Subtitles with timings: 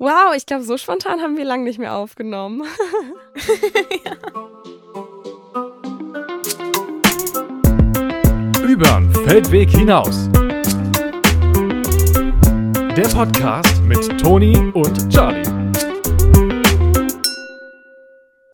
[0.00, 2.62] Wow, ich glaube, so spontan haben wir lange nicht mehr aufgenommen.
[4.04, 4.12] ja.
[8.62, 10.28] Übern Feldweg hinaus.
[12.96, 15.42] Der Podcast mit Toni und Charlie.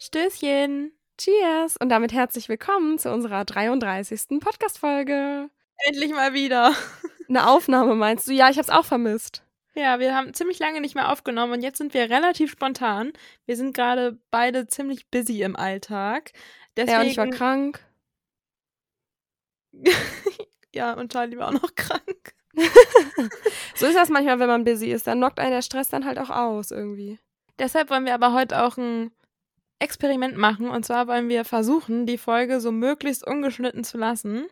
[0.00, 0.92] Stößchen.
[1.18, 1.76] Cheers.
[1.76, 4.40] Und damit herzlich willkommen zu unserer 33.
[4.40, 5.50] Podcast-Folge.
[5.76, 6.72] Endlich mal wieder.
[7.28, 8.32] Eine Aufnahme meinst du?
[8.32, 9.43] Ja, ich hab's auch vermisst.
[9.74, 13.12] Ja, wir haben ziemlich lange nicht mehr aufgenommen und jetzt sind wir relativ spontan.
[13.44, 16.32] Wir sind gerade beide ziemlich busy im Alltag.
[16.76, 16.92] Deswegen...
[16.92, 17.84] Ja, und ich war krank.
[20.74, 22.34] ja, und Charlie war auch noch krank.
[23.74, 25.08] so ist das manchmal, wenn man busy ist.
[25.08, 27.18] Dann knockt einen der Stress dann halt auch aus irgendwie.
[27.58, 29.10] Deshalb wollen wir aber heute auch ein
[29.80, 30.68] Experiment machen.
[30.68, 34.46] Und zwar wollen wir versuchen, die Folge so möglichst ungeschnitten zu lassen.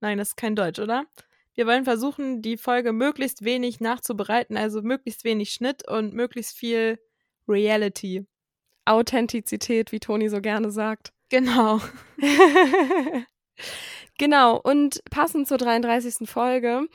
[0.00, 1.06] Nein, das ist kein Deutsch, oder?
[1.54, 6.98] Wir wollen versuchen, die Folge möglichst wenig nachzubereiten, also möglichst wenig Schnitt und möglichst viel
[7.48, 8.26] Reality.
[8.84, 11.12] Authentizität, wie Toni so gerne sagt.
[11.30, 11.80] Genau.
[14.16, 16.28] Genau, und passend zur 33.
[16.28, 16.86] Folge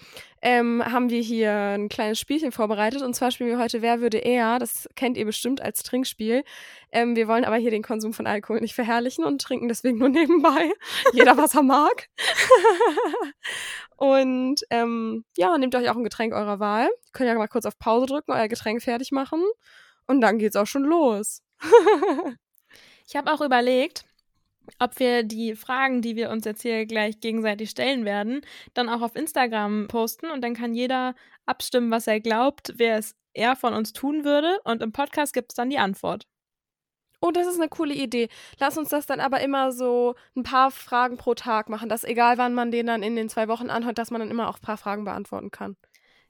[0.41, 3.01] ähm, haben wir hier ein kleines Spielchen vorbereitet.
[3.01, 4.57] Und zwar spielen wir heute Wer würde er?
[4.57, 6.45] Das kennt ihr bestimmt als Trinkspiel.
[6.93, 10.07] Ähm, wir wollen aber hier den Konsum von Alkohol nicht verherrlichen und trinken deswegen nur
[10.09, 10.71] nebenbei.
[11.11, 12.07] Jeder, was er mag.
[13.97, 16.85] und ähm, ja, nehmt euch auch ein Getränk eurer Wahl.
[16.85, 19.43] Ihr könnt ja mal kurz auf Pause drücken, euer Getränk fertig machen.
[20.07, 21.41] Und dann geht's auch schon los.
[23.07, 24.05] ich habe auch überlegt,
[24.79, 28.41] ob wir die Fragen, die wir uns jetzt hier gleich gegenseitig stellen werden,
[28.73, 33.15] dann auch auf Instagram posten und dann kann jeder abstimmen, was er glaubt, wer es
[33.33, 36.27] eher von uns tun würde und im Podcast gibt es dann die Antwort.
[37.21, 38.29] Oh, das ist eine coole Idee.
[38.59, 42.37] Lass uns das dann aber immer so ein paar Fragen pro Tag machen, dass egal
[42.37, 44.61] wann man den dann in den zwei Wochen anhört, dass man dann immer auch ein
[44.61, 45.75] paar Fragen beantworten kann.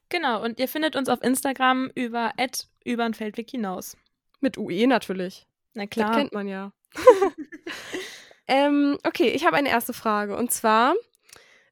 [0.09, 2.33] Genau, und ihr findet uns auf Instagram über
[2.83, 3.95] übern Feldweg hinaus.
[4.39, 5.45] Mit UE natürlich.
[5.75, 6.07] Na klar.
[6.07, 6.71] Das kennt man ja.
[8.50, 10.35] Ähm, okay, ich habe eine erste Frage.
[10.35, 10.96] Und zwar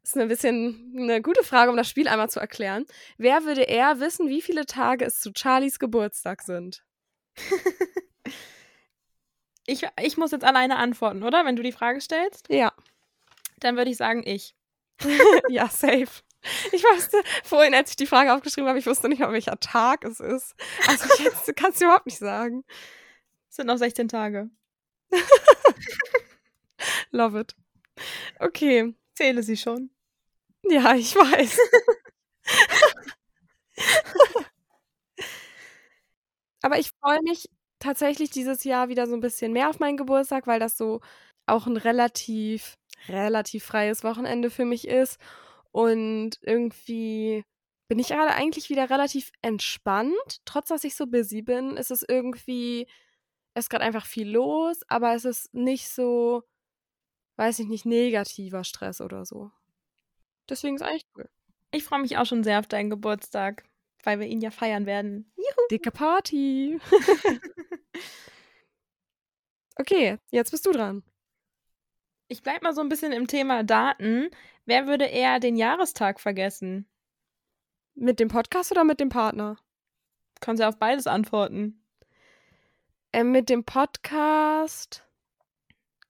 [0.04, 2.86] ist ein bisschen eine gute Frage, um das Spiel einmal zu erklären.
[3.18, 6.86] Wer würde eher wissen, wie viele Tage es zu Charlies Geburtstag sind?
[9.66, 11.46] ich, ich muss jetzt alleine antworten, oder?
[11.46, 12.48] Wenn du die Frage stellst?
[12.50, 12.72] Ja.
[13.60, 14.56] Dann würde ich sagen, ich.
[15.50, 16.22] ja, safe.
[16.72, 20.06] Ich wusste vorhin, als ich die Frage aufgeschrieben habe, ich wusste nicht mal, welcher Tag
[20.06, 20.56] es ist.
[20.88, 22.64] Also ich kann es überhaupt nicht sagen.
[23.50, 24.52] Es sind noch 16 Tage.
[27.12, 27.56] Love it.
[28.40, 28.96] Okay.
[29.16, 29.90] Zähle sie schon.
[30.70, 31.60] Ja, ich weiß.
[36.62, 40.48] Aber ich freue mich tatsächlich dieses Jahr wieder so ein bisschen mehr auf meinen Geburtstag,
[40.48, 41.02] weil das so
[41.46, 45.20] auch ein relativ, relativ freies Wochenende für mich ist.
[45.72, 47.44] Und irgendwie
[47.88, 50.42] bin ich gerade eigentlich wieder relativ entspannt.
[50.46, 52.88] Trotz dass ich so busy bin, ist es irgendwie,
[53.54, 56.44] es ist gerade einfach viel los, aber es ist nicht so
[57.38, 59.52] weiß ich nicht, negativer Stress oder so.
[60.50, 61.30] Deswegen ist eigentlich cool.
[61.72, 63.64] Ich freue mich auch schon sehr auf deinen Geburtstag,
[64.04, 65.32] weil wir ihn ja feiern werden.
[65.36, 65.68] Juhu.
[65.70, 66.80] Dicke Party.
[69.76, 71.04] okay, jetzt bist du dran.
[72.30, 74.30] Ich bleib mal so ein bisschen im Thema Daten.
[74.66, 76.88] Wer würde eher den Jahrestag vergessen?
[77.96, 79.58] Mit dem Podcast oder mit dem Partner?
[80.40, 81.84] Kannst ja auf beides antworten.
[83.14, 85.04] Ähm, mit dem Podcast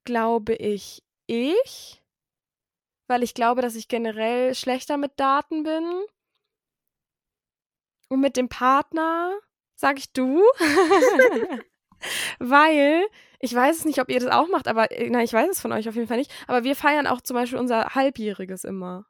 [0.03, 2.03] glaube ich ich,
[3.07, 6.03] weil ich glaube, dass ich generell schlechter mit Daten bin.
[8.09, 9.37] Und mit dem Partner
[9.75, 10.41] sag ich du,
[12.39, 13.05] weil
[13.39, 15.61] ich weiß es nicht, ob ihr das auch macht, aber äh, nein, ich weiß es
[15.61, 16.31] von euch auf jeden Fall nicht.
[16.47, 19.05] Aber wir feiern auch zum Beispiel unser Halbjähriges immer.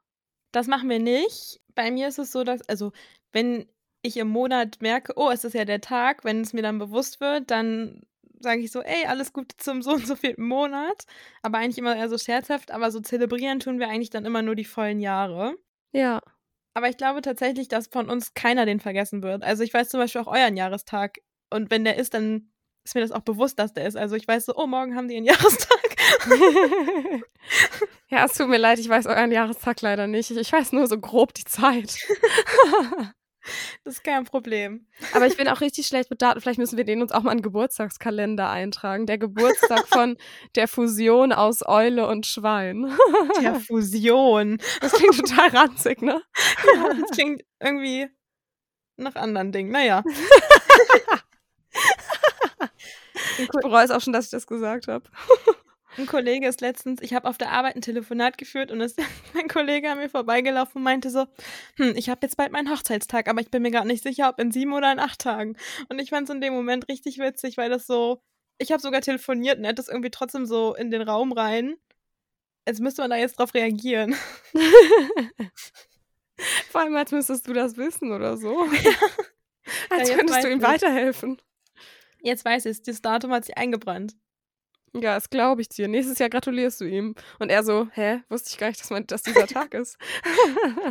[0.52, 1.60] Das machen wir nicht.
[1.74, 2.92] Bei mir ist es so, dass, also,
[3.32, 3.68] wenn
[4.02, 7.20] ich im Monat merke, oh, es ist ja der Tag, wenn es mir dann bewusst
[7.20, 8.02] wird, dann
[8.40, 11.04] sage ich so, ey, alles Gute zum so und so vierten Monat.
[11.42, 14.54] Aber eigentlich immer eher so scherzhaft, aber so zelebrieren tun wir eigentlich dann immer nur
[14.54, 15.56] die vollen Jahre.
[15.92, 16.20] Ja.
[16.74, 19.42] Aber ich glaube tatsächlich, dass von uns keiner den vergessen wird.
[19.42, 21.18] Also ich weiß zum Beispiel auch euren Jahrestag.
[21.50, 22.52] Und wenn der ist, dann
[22.84, 23.96] ist mir das auch bewusst, dass der ist.
[23.96, 25.78] Also ich weiß so, oh, morgen haben die ihren Jahrestag.
[28.08, 30.30] ja, es tut mir leid, ich weiß euren Jahrestag leider nicht.
[30.30, 31.98] Ich weiß nur so grob die Zeit.
[33.84, 34.86] Das ist kein Problem.
[35.14, 36.40] Aber ich bin auch richtig schlecht mit Daten.
[36.40, 39.06] Vielleicht müssen wir den uns auch mal einen Geburtstagskalender eintragen.
[39.06, 40.16] Der Geburtstag von
[40.54, 42.92] der Fusion aus Eule und Schwein.
[43.40, 44.58] Der Fusion.
[44.80, 46.22] Das klingt total ranzig, ne?
[46.74, 48.08] Ja, das klingt irgendwie
[48.96, 49.70] nach anderen Dingen.
[49.70, 50.02] Naja.
[53.38, 55.04] Ich bereue es auch schon, dass ich das gesagt habe.
[55.98, 59.00] Ein Kollege ist letztens, ich habe auf der Arbeit ein Telefonat geführt und ist
[59.34, 61.26] mein Kollege an mir vorbeigelaufen und meinte so,
[61.76, 64.38] hm, ich habe jetzt bald meinen Hochzeitstag, aber ich bin mir gar nicht sicher, ob
[64.38, 65.56] in sieben oder in acht Tagen.
[65.88, 68.22] Und ich fand es in dem Moment richtig witzig, weil das so,
[68.58, 71.74] ich habe sogar telefoniert und er hat das irgendwie trotzdem so in den Raum rein.
[72.66, 74.14] Jetzt müsste man da jetzt drauf reagieren.
[76.70, 78.64] Vor allem, als müsstest du das wissen oder so.
[78.64, 78.90] Ja.
[79.90, 81.36] Als ja, könntest du ihm weiterhelfen.
[82.22, 84.16] Jetzt weiß ich es, das Datum hat sich eingebrannt.
[84.94, 85.88] Ja, das glaube ich dir.
[85.88, 87.14] Nächstes Jahr gratulierst du ihm.
[87.38, 89.98] Und er so, hä, wusste ich gar nicht, dass, man, dass dieser Tag ist.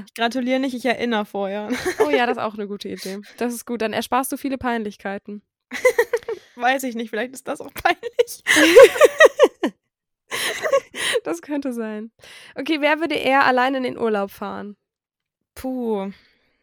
[0.06, 1.70] ich gratuliere nicht, ich erinnere vorher.
[2.06, 3.20] oh ja, das ist auch eine gute Idee.
[3.38, 5.42] Das ist gut, dann ersparst du viele Peinlichkeiten.
[6.56, 8.44] Weiß ich nicht, vielleicht ist das auch peinlich.
[11.24, 12.12] das könnte sein.
[12.56, 14.76] Okay, wer würde eher allein in den Urlaub fahren?
[15.54, 16.12] Puh.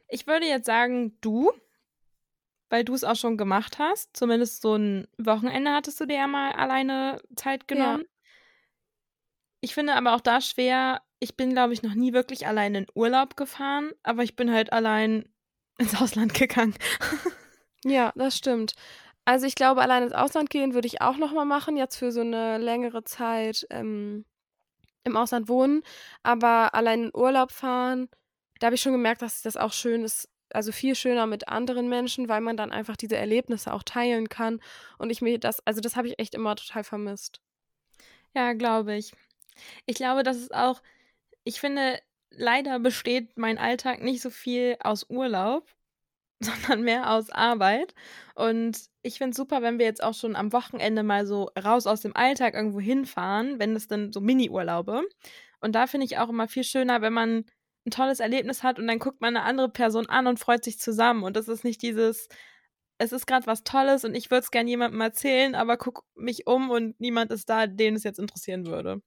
[0.08, 1.52] Ich würde jetzt sagen, du
[2.70, 4.16] weil du es auch schon gemacht hast.
[4.16, 8.02] Zumindest so ein Wochenende hattest du dir ja mal alleine Zeit genommen.
[8.02, 8.08] Ja.
[9.60, 12.86] Ich finde aber auch da schwer, ich bin, glaube ich, noch nie wirklich allein in
[12.94, 15.28] Urlaub gefahren, aber ich bin halt allein
[15.78, 16.74] ins Ausland gegangen.
[17.84, 18.74] ja, das stimmt.
[19.24, 22.20] Also ich glaube, allein ins Ausland gehen würde ich auch nochmal machen, jetzt für so
[22.20, 24.26] eine längere Zeit ähm,
[25.04, 25.82] im Ausland wohnen.
[26.22, 28.08] Aber allein in Urlaub fahren,
[28.60, 31.88] da habe ich schon gemerkt, dass das auch schön ist, also viel schöner mit anderen
[31.88, 34.60] Menschen, weil man dann einfach diese Erlebnisse auch teilen kann.
[34.98, 37.40] Und ich mir das, also das habe ich echt immer total vermisst.
[38.34, 39.12] Ja, glaube ich.
[39.86, 40.82] Ich glaube, das ist auch,
[41.44, 45.66] ich finde, leider besteht mein Alltag nicht so viel aus Urlaub,
[46.40, 47.94] sondern mehr aus Arbeit.
[48.34, 51.86] Und ich finde es super, wenn wir jetzt auch schon am Wochenende mal so raus
[51.86, 55.02] aus dem Alltag irgendwo hinfahren, wenn es dann so Mini-Urlaube.
[55.60, 57.44] Und da finde ich auch immer viel schöner, wenn man
[57.86, 60.78] ein tolles Erlebnis hat und dann guckt man eine andere Person an und freut sich
[60.78, 61.22] zusammen.
[61.24, 62.28] Und das ist nicht dieses,
[62.98, 66.46] es ist gerade was Tolles und ich würde es gerne jemandem erzählen, aber guck mich
[66.46, 69.02] um und niemand ist da, den es jetzt interessieren würde.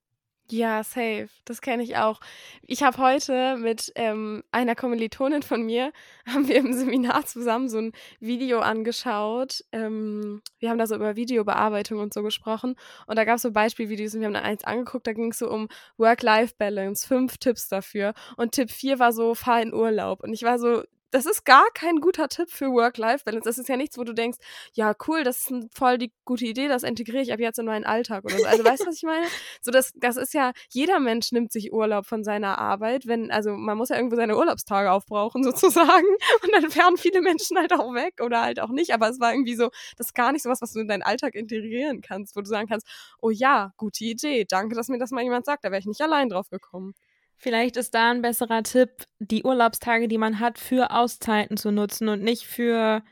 [0.49, 1.27] Ja, safe.
[1.43, 2.21] Das kenne ich auch.
[2.61, 5.91] Ich habe heute mit ähm, einer Kommilitonin von mir,
[6.25, 7.91] haben wir im Seminar zusammen so ein
[8.21, 9.65] Video angeschaut.
[9.73, 12.75] Ähm, wir haben da so über Videobearbeitung und so gesprochen.
[13.07, 15.39] Und da gab es so Beispielvideos und wir haben da eins angeguckt, da ging es
[15.39, 15.67] so um
[15.97, 18.13] Work-Life-Balance, fünf Tipps dafür.
[18.37, 20.23] Und Tipp vier war so, fahr in Urlaub.
[20.23, 23.47] Und ich war so, das ist gar kein guter Tipp für Work-Life-Balance.
[23.47, 24.37] Das ist ja nichts, wo du denkst,
[24.73, 27.85] ja, cool, das ist voll die gute Idee, das integriere ich ab jetzt in meinen
[27.85, 28.45] Alltag oder so.
[28.45, 29.25] Also weißt du, was ich meine?
[29.61, 33.51] So, das, das ist ja, jeder Mensch nimmt sich Urlaub von seiner Arbeit, wenn, also
[33.51, 36.07] man muss ja irgendwo seine Urlaubstage aufbrauchen, sozusagen.
[36.43, 38.93] Und dann fahren viele Menschen halt auch weg oder halt auch nicht.
[38.93, 41.03] Aber es war irgendwie so, das ist gar nicht so was, was du in deinen
[41.03, 42.87] Alltag integrieren kannst, wo du sagen kannst,
[43.21, 46.01] oh ja, gute Idee, danke, dass mir das mal jemand sagt, da wäre ich nicht
[46.01, 46.93] allein drauf gekommen.
[47.37, 52.09] Vielleicht ist da ein besserer Tipp, die Urlaubstage, die man hat, für Auszeiten zu nutzen
[52.09, 53.03] und nicht für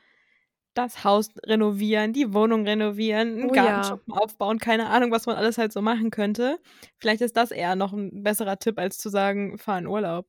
[0.73, 4.19] das Haus renovieren, die Wohnung renovieren, einen oh, Gartenschuppen ja.
[4.19, 6.59] aufbauen, keine Ahnung, was man alles halt so machen könnte.
[6.97, 10.27] Vielleicht ist das eher noch ein besserer Tipp, als zu sagen, fahr in Urlaub.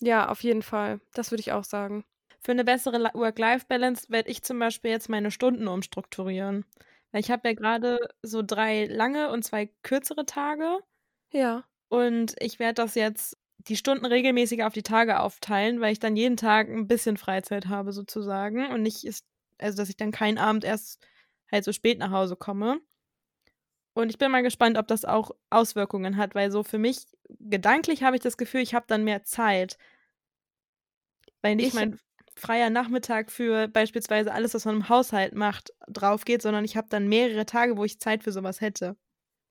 [0.00, 1.00] Ja, auf jeden Fall.
[1.12, 2.04] Das würde ich auch sagen.
[2.40, 6.64] Für eine bessere Work-Life-Balance werde ich zum Beispiel jetzt meine Stunden umstrukturieren.
[7.10, 10.78] Weil ich habe ja gerade so drei lange und zwei kürzere Tage.
[11.32, 11.64] Ja.
[11.88, 16.16] Und ich werde das jetzt die Stunden regelmäßig auf die Tage aufteilen, weil ich dann
[16.16, 19.26] jeden Tag ein bisschen Freizeit habe sozusagen und nicht ist,
[19.58, 21.06] also dass ich dann keinen Abend erst
[21.50, 22.80] halt so spät nach Hause komme.
[23.94, 27.06] Und ich bin mal gespannt, ob das auch Auswirkungen hat, weil so für mich
[27.40, 29.76] gedanklich habe ich das Gefühl, ich habe dann mehr Zeit.
[31.42, 31.98] Weil nicht ich, mein
[32.36, 36.88] freier Nachmittag für beispielsweise alles, was man im Haushalt macht, drauf geht, sondern ich habe
[36.88, 38.96] dann mehrere Tage, wo ich Zeit für sowas hätte.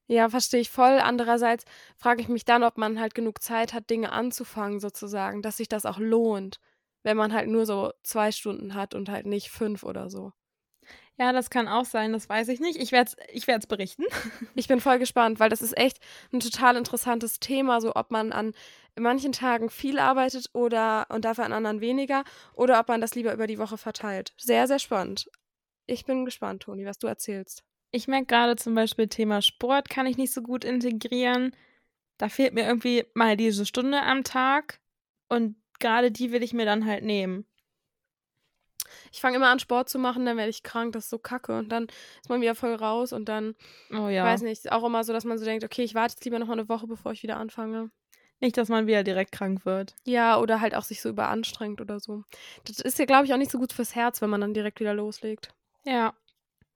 [0.09, 0.99] Ja, verstehe ich voll.
[0.99, 1.65] Andererseits
[1.97, 5.67] frage ich mich dann, ob man halt genug Zeit hat, Dinge anzufangen, sozusagen, dass sich
[5.67, 6.59] das auch lohnt,
[7.03, 10.31] wenn man halt nur so zwei Stunden hat und halt nicht fünf oder so.
[11.17, 12.77] Ja, das kann auch sein, das weiß ich nicht.
[12.79, 14.05] Ich werde es ich werd's berichten.
[14.55, 15.99] Ich bin voll gespannt, weil das ist echt
[16.33, 18.53] ein total interessantes Thema, so ob man an
[18.99, 22.23] manchen Tagen viel arbeitet oder und dafür an anderen weniger
[22.53, 24.33] oder ob man das lieber über die Woche verteilt.
[24.37, 25.29] Sehr, sehr spannend.
[25.87, 27.63] Ich bin gespannt, Toni, was du erzählst.
[27.91, 31.55] Ich merke gerade zum Beispiel Thema Sport kann ich nicht so gut integrieren.
[32.17, 34.79] Da fehlt mir irgendwie mal diese Stunde am Tag
[35.29, 37.45] und gerade die will ich mir dann halt nehmen.
[39.11, 41.57] Ich fange immer an, Sport zu machen, dann werde ich krank, das ist so kacke.
[41.57, 41.87] Und dann
[42.21, 43.55] ist man wieder voll raus und dann,
[43.91, 44.25] oh ja.
[44.25, 46.39] weiß nicht, ist auch immer so, dass man so denkt, okay, ich warte jetzt lieber
[46.39, 47.91] noch mal eine Woche, bevor ich wieder anfange.
[48.39, 49.95] Nicht, dass man wieder direkt krank wird.
[50.03, 52.23] Ja, oder halt auch sich so überanstrengt oder so.
[52.65, 54.79] Das ist ja, glaube ich, auch nicht so gut fürs Herz, wenn man dann direkt
[54.79, 55.49] wieder loslegt.
[55.85, 56.13] Ja.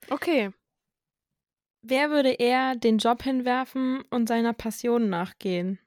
[0.10, 0.52] Okay.
[1.84, 5.80] Wer würde eher den Job hinwerfen und seiner Passion nachgehen?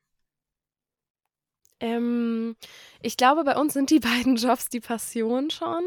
[1.80, 2.56] Ähm,
[3.02, 5.84] ich glaube, bei uns sind die beiden Jobs die Passion schon.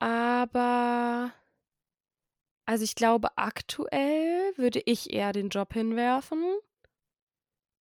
[0.00, 1.32] Aber,
[2.66, 6.42] also ich glaube, aktuell würde ich eher den Job hinwerfen.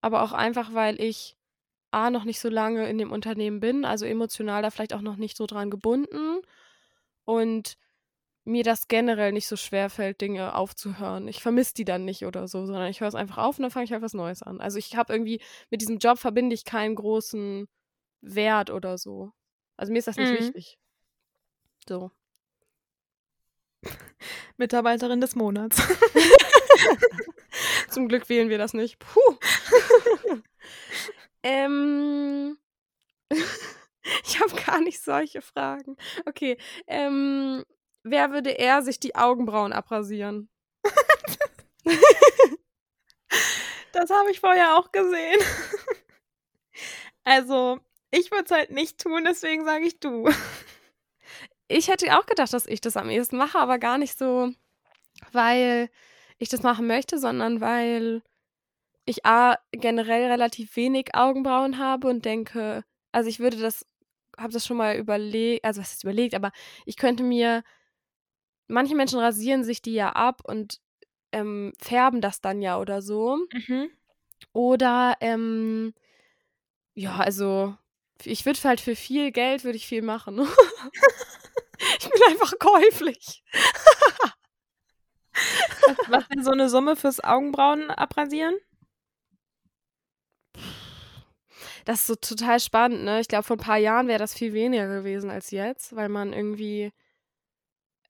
[0.01, 1.37] Aber auch einfach, weil ich
[1.91, 5.17] A, noch nicht so lange in dem Unternehmen bin, also emotional da vielleicht auch noch
[5.17, 6.39] nicht so dran gebunden.
[7.25, 7.77] Und
[8.43, 11.27] mir das generell nicht so schwer fällt, Dinge aufzuhören.
[11.27, 13.71] Ich vermisse die dann nicht oder so, sondern ich höre es einfach auf und dann
[13.71, 14.59] fange ich halt was Neues an.
[14.59, 17.67] Also ich habe irgendwie, mit diesem Job verbinde ich keinen großen
[18.21, 19.31] Wert oder so.
[19.77, 20.37] Also mir ist das nicht Mhm.
[20.39, 20.79] wichtig.
[21.87, 22.11] So.
[24.57, 25.77] Mitarbeiterin des Monats.
[27.89, 28.99] Zum Glück wählen wir das nicht.
[28.99, 29.19] Puh.
[31.43, 32.57] ähm.
[34.23, 35.97] ich habe gar nicht solche Fragen.
[36.25, 36.57] Okay.
[36.87, 37.63] Ähm,
[38.03, 40.49] wer würde eher sich die Augenbrauen abrasieren?
[43.93, 45.39] Das habe ich vorher auch gesehen.
[47.23, 47.79] Also,
[48.09, 50.29] ich würde es halt nicht tun, deswegen sage ich du.
[51.67, 54.51] Ich hätte auch gedacht, dass ich das am ehesten mache, aber gar nicht so,
[55.31, 55.89] weil
[56.39, 58.23] ich das machen möchte, sondern weil
[59.05, 63.85] ich A, generell relativ wenig Augenbrauen habe und denke, also ich würde das,
[64.37, 66.51] habe das schon mal überlegt, also was ist überlegt, aber
[66.85, 67.63] ich könnte mir,
[68.67, 70.79] manche Menschen rasieren sich die ja ab und
[71.31, 73.37] ähm, färben das dann ja oder so.
[73.53, 73.89] Mhm.
[74.53, 75.93] Oder, ähm,
[76.93, 77.75] ja, also
[78.23, 80.39] ich würde halt für viel Geld würde ich viel machen.
[81.99, 83.43] ich bin einfach käuflich.
[86.07, 88.55] Was, wäre so eine Summe fürs Augenbrauen abrasieren?
[91.85, 93.21] Das ist so total spannend, ne?
[93.21, 96.33] Ich glaube, vor ein paar Jahren wäre das viel weniger gewesen als jetzt, weil man
[96.33, 96.91] irgendwie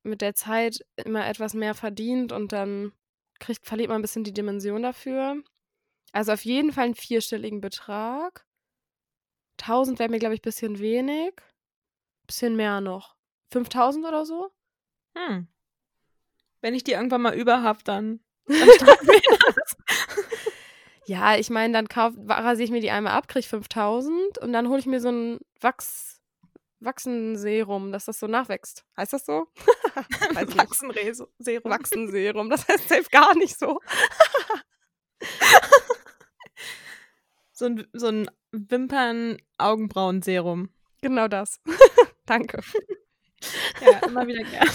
[0.03, 2.93] mit der Zeit immer etwas mehr verdient und dann
[3.39, 5.41] kriegt, verliert man ein bisschen die Dimension dafür.
[6.12, 8.46] Also auf jeden Fall einen vierstelligen Betrag.
[9.62, 11.34] 1000 wäre mir, glaube ich, ein bisschen wenig.
[12.27, 13.15] Bisschen mehr noch.
[13.51, 14.51] 5000 oder so?
[15.15, 15.48] Hm.
[16.62, 18.20] Wenn ich die irgendwann mal über habe, dann.
[21.05, 24.70] Ja, ich meine, dann kauf, rasiere ich mir die einmal ab, kriege 5000 und dann
[24.70, 26.21] hole ich mir so ein Wachs,
[26.81, 28.85] Wachsenserum, dass das so nachwächst.
[28.97, 29.47] Heißt das so?
[30.35, 31.71] Wachsenserum.
[31.71, 33.79] Wachsenserum, das heißt safe gar nicht so.
[37.61, 40.69] So ein, so ein Wimpern-Augenbrauen-Serum.
[41.03, 41.61] Genau das.
[42.25, 42.59] Danke.
[43.81, 44.67] Ja, immer wieder gern.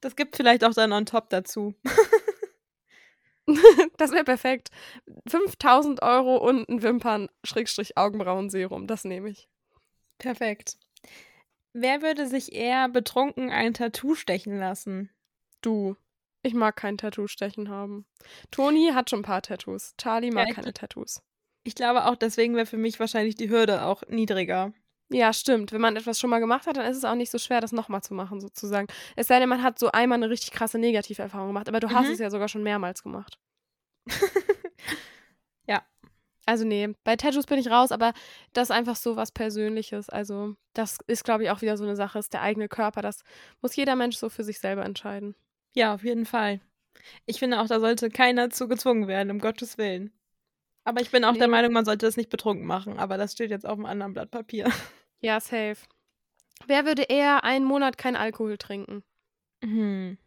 [0.00, 1.74] Das gibt vielleicht auch dann on top dazu.
[3.96, 4.70] Das wäre perfekt.
[5.26, 9.48] 5000 Euro und ein Wimpern-Augenbrauen-Serum, das nehme ich.
[10.20, 10.76] Perfekt.
[11.72, 15.10] Wer würde sich eher betrunken ein Tattoo stechen lassen?
[15.62, 15.96] Du.
[16.42, 18.06] Ich mag kein Tattoo-Stechen haben.
[18.50, 19.94] Toni hat schon ein paar Tattoos.
[19.98, 21.20] Charlie mag ich- keine Tattoos.
[21.64, 24.72] Ich glaube auch, deswegen wäre für mich wahrscheinlich die Hürde auch niedriger.
[25.10, 25.72] Ja, stimmt.
[25.72, 27.72] Wenn man etwas schon mal gemacht hat, dann ist es auch nicht so schwer, das
[27.72, 28.86] nochmal zu machen, sozusagen.
[29.16, 32.06] Es sei denn, man hat so einmal eine richtig krasse Negativerfahrung gemacht, aber du hast
[32.06, 32.12] Mhm.
[32.14, 33.38] es ja sogar schon mehrmals gemacht.
[35.66, 35.82] Ja.
[36.50, 38.12] Also nee, bei Tattoos bin ich raus, aber
[38.54, 40.08] das ist einfach so was Persönliches.
[40.10, 43.02] Also das ist, glaube ich, auch wieder so eine Sache, ist der eigene Körper.
[43.02, 43.22] Das
[43.62, 45.36] muss jeder Mensch so für sich selber entscheiden.
[45.76, 46.58] Ja, auf jeden Fall.
[47.24, 50.12] Ich finde auch, da sollte keiner zu gezwungen werden, um Gottes Willen.
[50.82, 51.52] Aber ich bin auch der Nee.
[51.52, 52.98] Meinung, man sollte das nicht betrunken machen.
[52.98, 54.64] Aber das steht jetzt auf einem anderen Blatt Papier.
[55.22, 55.76] Ja, safe.
[56.66, 59.04] Wer würde eher einen Monat kein Alkohol trinken?
[59.62, 60.18] Hm.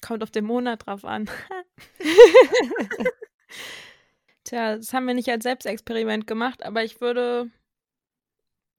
[0.00, 1.28] Kommt auf den Monat drauf an.
[4.44, 7.50] Tja, das haben wir nicht als Selbstexperiment gemacht, aber ich würde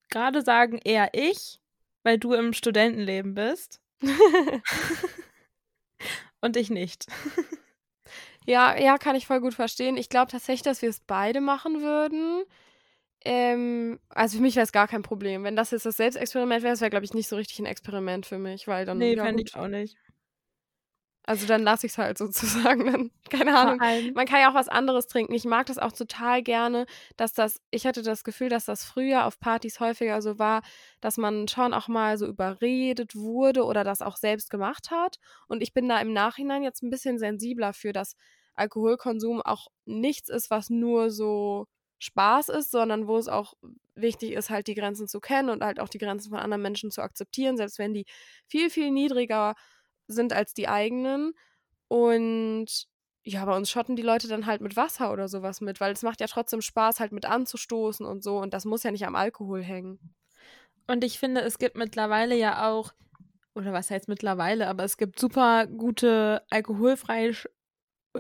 [0.09, 1.59] gerade sagen, eher ich,
[2.03, 3.81] weil du im Studentenleben bist
[6.41, 7.07] und ich nicht.
[8.45, 9.95] Ja, ja, kann ich voll gut verstehen.
[9.95, 12.43] Ich glaube tatsächlich, dass wir es beide machen würden.
[13.23, 15.45] Ähm, also für mich wäre es gar kein Problem.
[15.45, 18.25] Wenn das jetzt das Selbstexperiment wäre, das wäre, glaube ich, nicht so richtig ein Experiment
[18.25, 19.95] für mich, weil dann, Nee, ja, fände ich auch nicht.
[21.25, 22.91] Also dann lasse ich es halt sozusagen.
[22.91, 23.81] Dann, keine Ahnung.
[24.13, 25.33] Man kann ja auch was anderes trinken.
[25.33, 26.85] Ich mag das auch total gerne,
[27.17, 30.61] dass das, ich hatte das Gefühl, dass das früher auf Partys häufiger so war,
[31.01, 35.17] dass man schon auch mal so überredet wurde oder das auch selbst gemacht hat.
[35.47, 38.15] Und ich bin da im Nachhinein jetzt ein bisschen sensibler für, dass
[38.55, 41.67] Alkoholkonsum auch nichts ist, was nur so
[41.99, 43.53] Spaß ist, sondern wo es auch
[43.95, 46.91] wichtig ist, halt die Grenzen zu kennen und halt auch die Grenzen von anderen Menschen
[46.91, 48.05] zu akzeptieren, selbst wenn die
[48.45, 49.72] viel, viel niedriger sind
[50.33, 51.33] als die eigenen.
[51.87, 52.87] Und
[53.25, 56.03] ja, bei uns schotten die Leute dann halt mit Wasser oder sowas mit, weil es
[56.03, 58.37] macht ja trotzdem Spaß, halt mit anzustoßen und so.
[58.37, 59.99] Und das muss ja nicht am Alkohol hängen.
[60.87, 62.93] und ich finde, es gibt mittlerweile ja auch,
[63.55, 67.33] oder was heißt mittlerweile, aber es gibt super gute alkoholfreie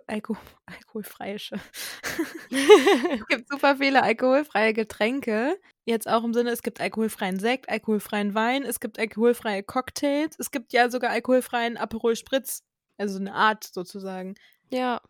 [0.07, 1.35] Alko alkoholfreie
[2.51, 5.59] Es gibt super viele alkoholfreie Getränke.
[5.85, 10.49] Jetzt auch im Sinne, es gibt alkoholfreien Sekt, alkoholfreien Wein, es gibt alkoholfreie Cocktails, es
[10.51, 12.63] gibt ja sogar alkoholfreien Aperol Spritz.
[12.97, 14.35] Also eine Art sozusagen.
[14.69, 15.01] Ja.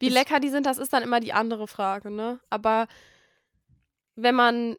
[0.00, 2.40] Wie Das- lecker die sind, das ist dann immer die andere Frage, ne?
[2.50, 2.88] Aber
[4.16, 4.76] wenn man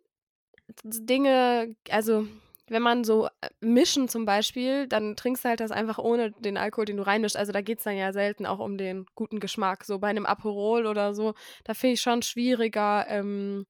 [0.84, 2.28] Dinge, also
[2.68, 6.58] wenn man so äh, mischen zum Beispiel, dann trinkst du halt das einfach ohne den
[6.58, 7.38] Alkohol, den du reinmischst.
[7.38, 9.86] Also da geht es dann ja selten auch um den guten Geschmack.
[9.86, 13.66] So bei einem Aperol oder so, da finde ich schon schwieriger, ähm,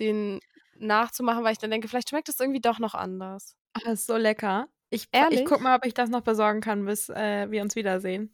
[0.00, 0.40] den
[0.86, 3.56] nachzumachen, weil ich dann denke, vielleicht schmeckt es irgendwie doch noch anders.
[3.84, 4.68] Das ist so lecker.
[4.90, 5.40] Ich, Ehrlich?
[5.40, 8.32] ich guck mal, ob ich das noch besorgen kann, bis äh, wir uns wiedersehen.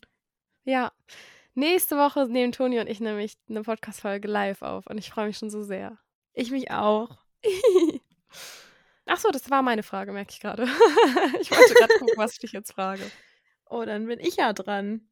[0.65, 0.93] Ja.
[1.55, 5.39] Nächste Woche nehmen Toni und ich nämlich eine Podcast-Folge live auf und ich freue mich
[5.39, 5.99] schon so sehr.
[6.33, 7.19] Ich mich auch.
[9.07, 10.65] Ach so, das war meine Frage, merke ich gerade.
[11.41, 13.11] ich wollte gerade gucken, was ich dich jetzt frage.
[13.69, 15.09] Oh, dann bin ich ja dran.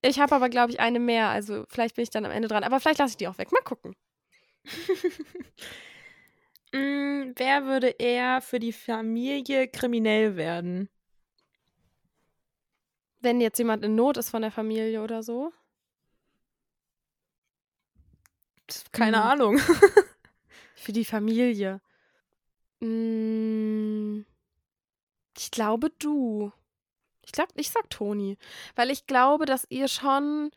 [0.00, 1.28] Ich habe aber, glaube ich, eine mehr.
[1.28, 2.64] Also vielleicht bin ich dann am Ende dran.
[2.64, 3.52] Aber vielleicht lasse ich die auch weg.
[3.52, 3.96] Mal gucken.
[6.74, 10.90] Mm, wer würde eher für die Familie kriminell werden?
[13.20, 15.52] Wenn jetzt jemand in Not ist von der Familie oder so.
[18.92, 19.30] Keine Hm.
[19.30, 19.58] Ahnung.
[20.74, 21.80] Für die Familie.
[22.80, 24.24] Mm,
[25.36, 26.52] Ich glaube, du.
[27.24, 28.38] Ich glaube, ich sag Toni.
[28.76, 30.50] Weil ich glaube, dass ihr schon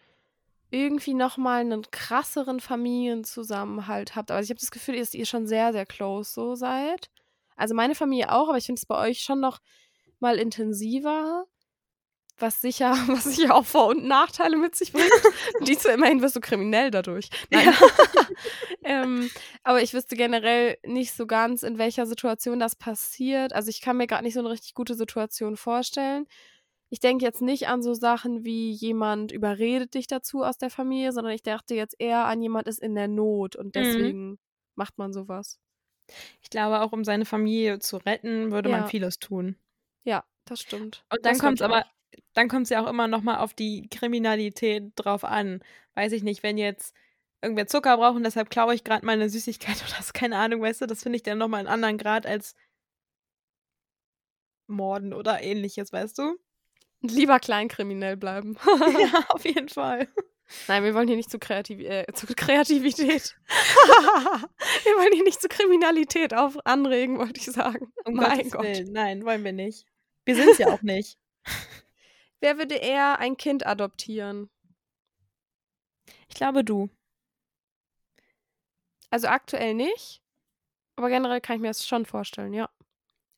[0.69, 4.31] irgendwie nochmal einen krasseren Familienzusammenhalt habt.
[4.31, 7.09] Also ich habe das Gefühl, dass ihr schon sehr, sehr close so seid.
[7.55, 9.59] Also meine Familie auch, aber ich finde es bei euch schon noch
[10.19, 11.45] mal intensiver.
[12.39, 15.09] Was sicher, was sicher auch Vor- und Nachteile mit sich bringt.
[15.67, 17.29] Die zu immerhin wirst du kriminell dadurch.
[17.49, 17.73] Nein.
[18.83, 19.29] ähm,
[19.63, 23.53] aber ich wüsste generell nicht so ganz, in welcher Situation das passiert.
[23.53, 26.27] Also ich kann mir gerade nicht so eine richtig gute Situation vorstellen.
[26.89, 31.11] Ich denke jetzt nicht an so Sachen wie jemand überredet dich dazu aus der Familie,
[31.11, 34.39] sondern ich dachte jetzt eher an jemand ist in der Not und deswegen
[34.75, 35.59] macht man sowas.
[36.41, 38.77] Ich glaube, auch um seine Familie zu retten, würde Ja.
[38.77, 39.57] man vieles tun.
[40.05, 41.05] Ja, das stimmt.
[41.11, 41.85] Und dann Das kommt es aber,
[42.33, 45.61] dann kommt es ja auch immer noch mal auf die Kriminalität drauf an.
[45.95, 46.95] Weiß ich nicht, wenn jetzt
[47.41, 50.61] irgendwer Zucker braucht und deshalb klaue ich gerade mal eine Süßigkeit oder so, keine Ahnung,
[50.61, 52.55] weißt du, das finde ich dann noch mal einen anderen Grad als
[54.69, 56.37] Morden oder ähnliches, weißt du?
[57.01, 58.57] Lieber kleinkriminell bleiben.
[58.99, 60.07] ja, auf jeden Fall.
[60.67, 63.35] Nein, wir wollen hier nicht zu, Kreativ äh, zu Kreativität.
[63.47, 67.91] wir wollen hier nicht zu Kriminalität auf anregen, wollte ich sagen.
[68.05, 68.63] Um mein Gott.
[68.63, 68.93] Willen.
[68.93, 69.85] Nein, wollen wir nicht.
[70.23, 71.17] Wir sind es ja auch nicht.
[72.39, 74.49] Wer würde eher ein Kind adoptieren?
[76.29, 76.89] Ich glaube, du.
[79.09, 80.21] Also aktuell nicht,
[80.95, 82.69] aber generell kann ich mir das schon vorstellen, ja.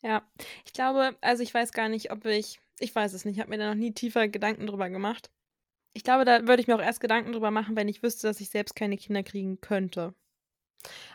[0.02, 0.24] Ja,
[0.66, 3.50] ich glaube, also ich weiß gar nicht, ob ich, ich weiß es nicht, ich habe
[3.50, 5.30] mir da noch nie tiefer Gedanken drüber gemacht.
[5.94, 8.40] Ich glaube, da würde ich mir auch erst Gedanken drüber machen, wenn ich wüsste, dass
[8.40, 10.14] ich selbst keine Kinder kriegen könnte.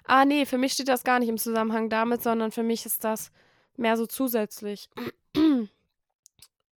[0.05, 3.05] Ah, nee, für mich steht das gar nicht im Zusammenhang damit, sondern für mich ist
[3.05, 3.31] das
[3.77, 4.91] mehr so zusätzlich.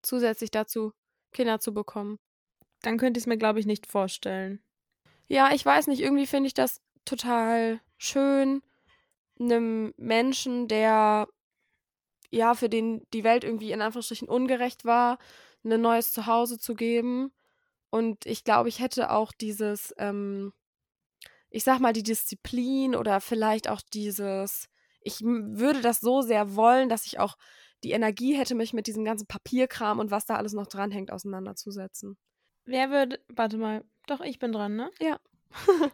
[0.01, 0.93] zusätzlich dazu,
[1.31, 2.19] Kinder zu bekommen.
[2.81, 4.61] Dann könnte ich es mir, glaube ich, nicht vorstellen.
[5.27, 8.61] Ja, ich weiß nicht, irgendwie finde ich das total schön,
[9.39, 11.27] einem Menschen, der
[12.29, 15.17] ja, für den die Welt irgendwie in Anführungsstrichen ungerecht war,
[15.63, 17.31] ein neues Zuhause zu geben.
[17.89, 20.53] Und ich glaube, ich hätte auch dieses, ähm,
[21.49, 24.67] ich sag mal, die Disziplin oder vielleicht auch dieses,
[25.01, 27.37] ich würde das so sehr wollen, dass ich auch
[27.83, 32.17] die Energie hätte, mich mit diesem ganzen Papierkram und was da alles noch dranhängt, auseinanderzusetzen.
[32.65, 34.91] Wer würde, warte mal, doch, ich bin dran, ne?
[34.99, 35.19] Ja.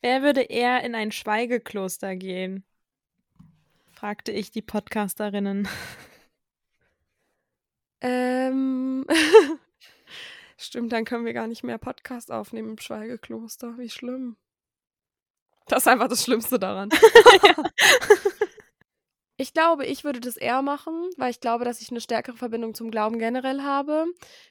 [0.00, 2.64] Wer würde eher in ein Schweigekloster gehen?
[3.96, 5.66] Fragte ich die Podcasterinnen.
[8.02, 9.06] Ähm.
[10.58, 13.78] Stimmt, dann können wir gar nicht mehr Podcast aufnehmen im Schweigekloster.
[13.78, 14.36] Wie schlimm.
[15.68, 16.90] Das ist einfach das Schlimmste daran.
[19.38, 22.72] Ich glaube, ich würde das eher machen, weil ich glaube, dass ich eine stärkere Verbindung
[22.72, 24.06] zum Glauben generell habe.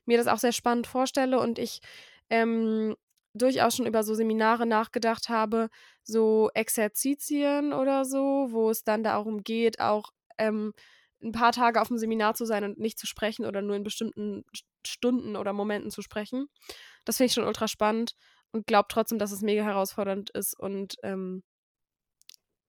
[0.05, 1.81] Mir das auch sehr spannend vorstelle und ich
[2.29, 2.95] ähm,
[3.35, 5.69] durchaus schon über so Seminare nachgedacht habe,
[6.03, 10.73] so Exerzitien oder so, wo es dann darum geht, auch ähm,
[11.23, 13.83] ein paar Tage auf dem Seminar zu sein und nicht zu sprechen oder nur in
[13.83, 16.47] bestimmten St- Stunden oder Momenten zu sprechen.
[17.05, 18.15] Das finde ich schon ultra spannend
[18.51, 21.43] und glaube trotzdem, dass es mega herausfordernd ist und ähm,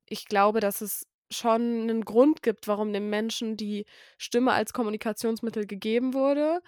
[0.07, 3.85] ich glaube, dass es schon einen Grund gibt, warum dem Menschen die
[4.19, 6.61] Stimme als Kommunikationsmittel gegeben wurde.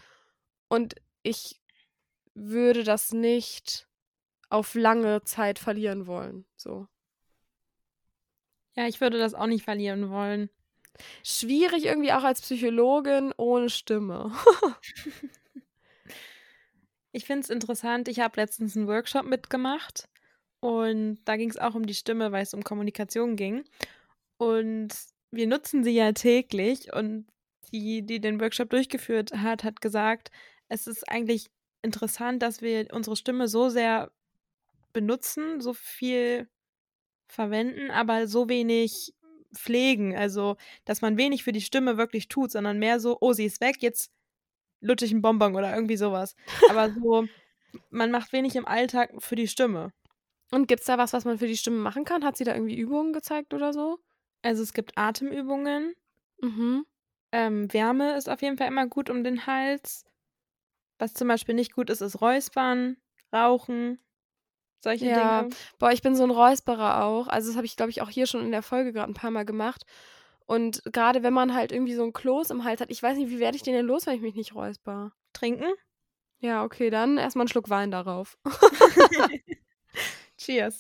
[0.69, 1.61] Und ich
[2.35, 3.88] würde das nicht
[4.51, 6.45] auf lange Zeit verlieren wollen.
[6.57, 6.87] So.
[8.77, 10.51] Ja, ich würde das auch nicht verlieren wollen.
[11.23, 14.33] Schwierig irgendwie auch als Psychologin ohne Stimme.
[17.13, 20.09] Ich finde es interessant, ich habe letztens einen Workshop mitgemacht
[20.61, 23.65] und da ging es auch um die Stimme, weil es um Kommunikation ging.
[24.37, 24.95] Und
[25.31, 27.27] wir nutzen sie ja täglich und
[27.73, 30.31] die, die den Workshop durchgeführt hat, hat gesagt,
[30.69, 31.47] es ist eigentlich
[31.83, 34.11] interessant, dass wir unsere Stimme so sehr
[34.93, 36.49] benutzen, so viel
[37.29, 39.15] verwenden, aber so wenig
[39.55, 40.17] pflegen.
[40.17, 43.61] Also, dass man wenig für die Stimme wirklich tut, sondern mehr so, oh, sie ist
[43.61, 44.11] weg, jetzt
[44.81, 46.37] lutsche ich einen Bonbon oder irgendwie sowas.
[46.71, 47.27] Aber so,
[47.91, 49.93] man macht wenig im Alltag für die Stimme.
[50.51, 52.25] Und gibt es da was, was man für die Stimme machen kann?
[52.25, 53.99] Hat sie da irgendwie Übungen gezeigt oder so?
[54.43, 55.95] Also es gibt Atemübungen.
[56.41, 56.87] Mhm.
[57.33, 60.05] Ähm, Wärme ist auf jeden Fall immer gut um den Hals.
[60.99, 62.97] Was zum Beispiel nicht gut ist, ist Räuspern,
[63.33, 63.99] Rauchen,
[64.83, 65.55] solche Ja, Dinge.
[65.79, 67.29] boah, ich bin so ein Räusperer auch.
[67.29, 69.31] Also das habe ich, glaube ich, auch hier schon in der Folge gerade ein paar
[69.31, 69.85] Mal gemacht.
[70.47, 73.31] Und gerade wenn man halt irgendwie so ein Kloß im Hals hat, ich weiß nicht,
[73.31, 75.13] wie werde ich den denn los, wenn ich mich nicht räusper?
[75.35, 75.71] Trinken.
[76.41, 78.39] Ja, okay, dann erstmal einen Schluck Wein darauf.
[80.39, 80.79] Cheers.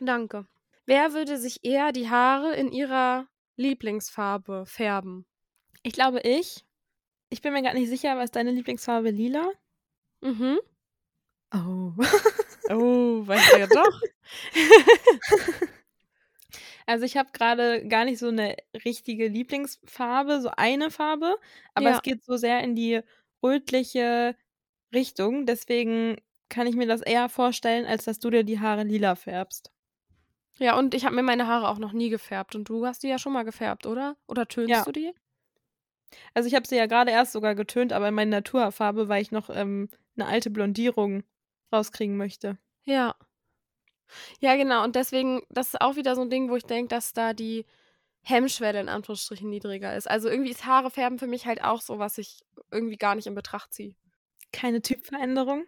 [0.00, 0.46] Danke.
[0.84, 5.26] Wer würde sich eher die Haare in ihrer Lieblingsfarbe färben?
[5.82, 6.64] Ich glaube ich.
[7.30, 9.50] Ich bin mir gar nicht sicher, was deine Lieblingsfarbe lila?
[10.22, 10.58] Mhm.
[11.54, 11.92] Oh.
[12.70, 14.02] Oh, weißt du ja doch.
[16.86, 21.36] Also ich habe gerade gar nicht so eine richtige Lieblingsfarbe, so eine Farbe,
[21.74, 21.96] aber Ja.
[21.96, 23.00] es geht so sehr in die
[23.42, 24.36] rötliche
[24.94, 25.46] Richtung.
[25.46, 26.16] Deswegen
[26.48, 29.72] kann ich mir das eher vorstellen, als dass du dir die Haare lila färbst.
[30.58, 32.54] Ja, und ich habe mir meine Haare auch noch nie gefärbt.
[32.56, 34.16] Und du hast die ja schon mal gefärbt, oder?
[34.28, 34.84] Oder tönst Ja.
[34.86, 35.12] du die?
[36.34, 39.30] Also ich habe sie ja gerade erst sogar getönt, aber in meine Naturfarbe, weil ich
[39.30, 41.22] noch ähm, eine alte Blondierung
[41.72, 42.58] rauskriegen möchte.
[42.84, 43.14] Ja.
[44.40, 44.84] Ja, genau.
[44.84, 47.66] Und deswegen, das ist auch wieder so ein Ding, wo ich denke, dass da die
[48.22, 50.08] Hemmschwelle in Anführungsstrichen niedriger ist.
[50.10, 53.26] Also irgendwie ist Haare färben für mich halt auch so, was ich irgendwie gar nicht
[53.26, 53.94] in Betracht ziehe.
[54.52, 55.66] Keine Typveränderung.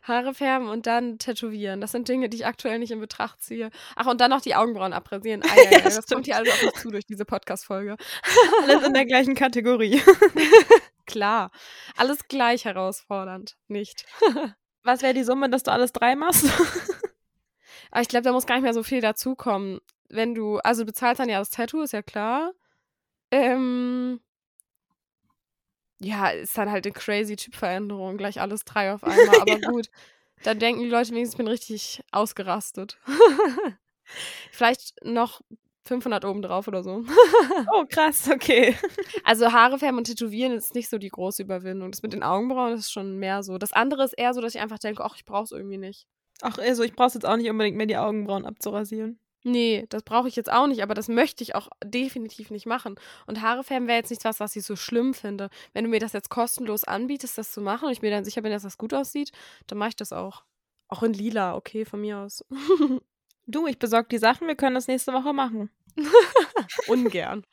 [0.04, 1.80] Haare färben und dann tätowieren.
[1.80, 3.70] Das sind Dinge, die ich aktuell nicht in Betracht ziehe.
[3.96, 5.44] Ach, und dann noch die Augenbrauen abrasieren.
[5.44, 6.26] Ei, ei, Ja, das kommt stimmt.
[6.26, 7.98] hier alles auf mich zu durch diese Podcast-Folge.
[8.64, 10.02] Alles in der gleichen Kategorie.
[11.06, 11.52] Klar.
[11.96, 13.58] Alles gleich herausfordernd.
[13.68, 14.06] Nicht.
[14.84, 16.46] Was wäre die Summe, dass du alles drei machst?
[17.92, 19.80] Aber ich glaube, da muss gar nicht mehr so viel dazukommen.
[20.10, 22.52] Wenn du, also du bezahlst dann ja das Tattoo, ist ja klar.
[23.32, 24.20] Ähm,
[26.00, 29.40] ja, ist dann halt eine crazy Typveränderung, gleich alles drei auf einmal.
[29.40, 29.58] Aber Ja.
[29.60, 29.90] gut,
[30.44, 32.98] dann denken die Leute wenigstens, ich bin richtig ausgerastet.
[34.52, 35.42] Vielleicht noch
[35.86, 37.04] 500 oben drauf oder so.
[37.74, 38.76] Oh, krass, okay.
[39.24, 41.92] Also Haare färben und tätowieren ist nicht so die große Überwindung.
[41.92, 43.58] Das mit den Augenbrauen ist schon mehr so.
[43.58, 46.08] Das andere ist eher so, dass ich einfach denke, ach, ich brauch's irgendwie nicht.
[46.42, 49.20] Ach, also ich brauch's jetzt auch nicht unbedingt mehr die Augenbrauen abzurasieren.
[49.44, 52.96] Nee, das brauche ich jetzt auch nicht, aber das möchte ich auch definitiv nicht machen.
[53.26, 55.50] Und Haare färben wäre jetzt nicht was, was ich so schlimm finde.
[55.74, 58.42] Wenn du mir das jetzt kostenlos anbietest, das zu machen und ich mir dann sicher
[58.42, 59.32] bin, dass das gut aussieht,
[59.68, 60.44] dann mache ich das auch.
[60.90, 62.44] Auch in lila, okay, von mir aus.
[63.52, 65.70] Du, ich besorge die Sachen, wir können das nächste Woche machen.
[66.88, 67.44] Ungern.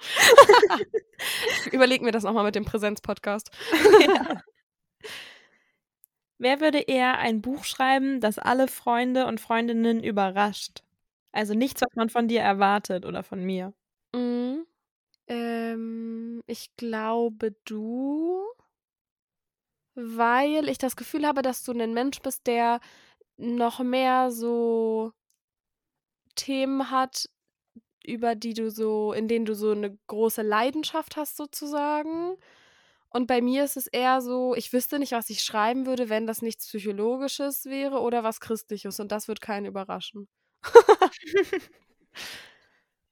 [1.72, 3.50] Überleg mir das nochmal mit dem Präsenz-Podcast.
[4.00, 4.42] Ja.
[6.40, 10.84] Wer würde eher ein Buch schreiben, das alle Freunde und Freundinnen überrascht?
[11.32, 13.74] Also nichts, was man von dir erwartet oder von mir.
[14.14, 14.64] Mhm.
[15.26, 18.40] Ähm, ich glaube, du,
[19.96, 22.78] weil ich das Gefühl habe, dass du ein Mensch bist, der
[23.36, 25.12] noch mehr so
[26.38, 27.28] Themen hat,
[28.04, 32.36] über die du so, in denen du so eine große Leidenschaft hast, sozusagen.
[33.10, 36.26] Und bei mir ist es eher so, ich wüsste nicht, was ich schreiben würde, wenn
[36.26, 39.00] das nichts Psychologisches wäre oder was Christliches.
[39.00, 40.28] Und das wird keinen überraschen.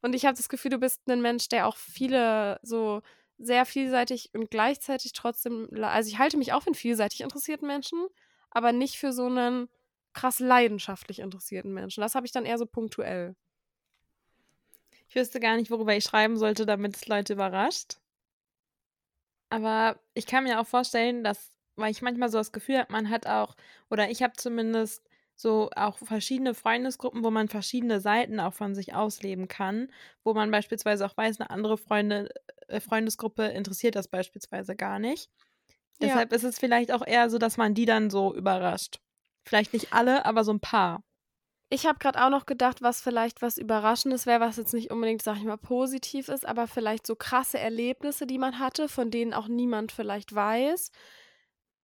[0.03, 3.03] Und ich habe das Gefühl, du bist ein Mensch, der auch viele so
[3.39, 8.07] sehr vielseitig und gleichzeitig trotzdem, also ich halte mich auch für einen vielseitig interessierten Menschen,
[8.51, 9.69] aber nicht für so einen
[10.17, 12.01] krass leidenschaftlich interessierten Menschen.
[12.01, 13.37] Das habe ich dann eher so punktuell.
[15.09, 17.99] Ich wüsste gar nicht, worüber ich schreiben sollte, damit es Leute überrascht.
[19.51, 23.11] Aber ich kann mir auch vorstellen, dass, weil ich manchmal so das Gefühl habe, man
[23.11, 23.55] hat auch,
[23.91, 25.05] oder ich habe zumindest
[25.37, 29.93] so auch verschiedene Freundesgruppen, wo man verschiedene Seiten auch von sich ausleben kann,
[30.25, 32.31] wo man beispielsweise auch weiß, eine andere Freunde,
[32.69, 35.31] äh, Freundesgruppe interessiert das beispielsweise gar nicht.
[36.01, 36.09] Ja.
[36.09, 39.01] Deshalb ist es vielleicht auch eher so, dass man die dann so überrascht.
[39.47, 41.03] Vielleicht nicht alle, aber so ein paar.
[41.69, 45.23] Ich habe gerade auch noch gedacht, was vielleicht was Überraschendes wäre, was jetzt nicht unbedingt,
[45.23, 49.35] sag ich mal, positiv ist, aber vielleicht so krasse Erlebnisse, die man hatte, von denen
[49.35, 50.93] auch niemand vielleicht weiß,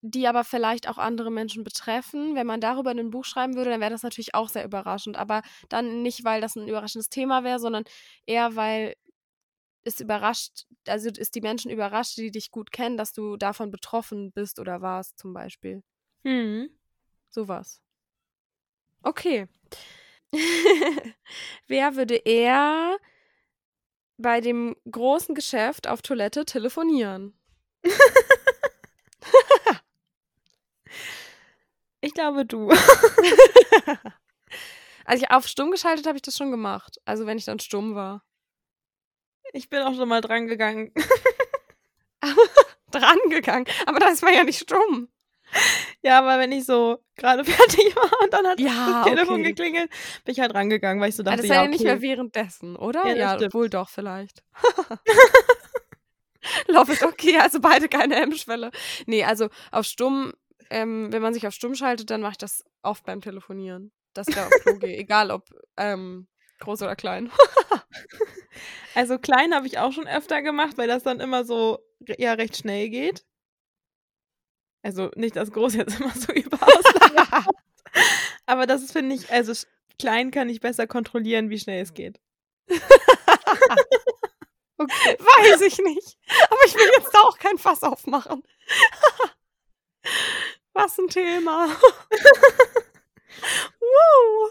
[0.03, 2.35] die aber vielleicht auch andere Menschen betreffen.
[2.35, 5.17] Wenn man darüber ein Buch schreiben würde, dann wäre das natürlich auch sehr überraschend.
[5.17, 7.85] Aber dann nicht, weil das ein überraschendes Thema wäre, sondern
[8.27, 8.95] eher, weil
[9.85, 14.33] es überrascht, also es die Menschen überrascht, die dich gut kennen, dass du davon betroffen
[14.33, 15.83] bist oder warst, zum Beispiel.
[16.25, 16.69] Hm.
[17.31, 17.81] Sowas.
[19.03, 19.49] Okay.
[21.67, 22.99] Wer würde eher
[24.19, 27.35] bei dem großen Geschäft auf Toilette telefonieren?
[32.03, 32.71] Ich glaube, du.
[35.05, 36.99] Als ich auf stumm geschaltet habe ich das schon gemacht.
[37.05, 38.25] Also wenn ich dann stumm war.
[39.53, 40.93] Ich bin auch schon mal dran gegangen.
[42.91, 43.67] Dran gegangen.
[43.87, 45.09] Aber das war ja nicht stumm.
[46.03, 49.51] Ja, aber wenn ich so gerade fertig war und dann hat Ja, das Telefon okay.
[49.51, 49.91] geklingelt,
[50.25, 51.95] bin ich halt rangegangen, weil ich so Aber dachte, das war ja, ja nicht mehr
[51.95, 52.03] okay.
[52.03, 53.07] währenddessen, oder?
[53.07, 54.43] Ja, Ja, wohl doch, vielleicht.
[56.69, 58.71] Love it, okay, also beide keine Hemmschwelle.
[59.07, 60.33] Nee, also auf stumm,
[60.71, 63.93] ähm, wenn man sich auf stumm schaltet, dann mache ich das oft beim Telefonieren.
[64.15, 66.29] Dass ich da auf Klo gehe, egal ob ähm,
[66.61, 67.31] groß oder klein.
[68.95, 71.79] Also klein habe ich auch schon öfter gemacht, weil das dann immer so
[72.19, 73.25] ja recht schnell geht.
[74.83, 76.85] Also nicht, dass groß jetzt immer so überaus.
[78.47, 79.53] Aber das ist, finde ich, also
[79.99, 82.21] klein kann ich besser kontrollieren, wie schnell es geht.
[84.81, 86.17] Okay, weiß ich nicht.
[86.49, 88.43] Aber ich will jetzt da auch kein Fass aufmachen.
[90.73, 91.69] Was ein Thema.
[93.79, 94.51] Woo.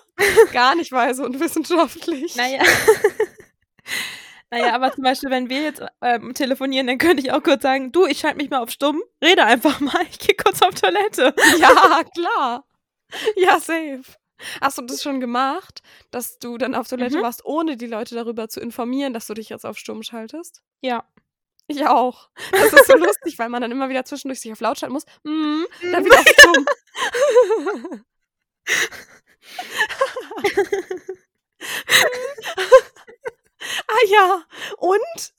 [0.53, 2.35] Gar nicht weise und wissenschaftlich.
[2.35, 2.61] Naja.
[4.51, 7.91] Naja, aber zum Beispiel, wenn wir jetzt ähm, telefonieren, dann könnte ich auch kurz sagen,
[7.91, 11.33] du, ich schalte mich mal auf stumm, rede einfach mal, ich gehe kurz auf Toilette.
[11.59, 12.65] Ja, klar.
[13.35, 14.03] Ja, safe.
[14.61, 15.81] Hast du das schon gemacht,
[16.11, 17.23] dass du dann auf Toilette Mhm.
[17.23, 20.61] warst, ohne die Leute darüber zu informieren, dass du dich jetzt auf Stumm schaltest?
[20.81, 21.03] Ja.
[21.67, 22.29] Ich auch.
[22.51, 25.05] Das ist so lustig, weil man dann immer wieder zwischendurch sich auf laut schalten muss.
[25.23, 26.65] Mhm, dann wieder auf Stumm.
[33.87, 34.43] ah ja,
[34.77, 35.33] und?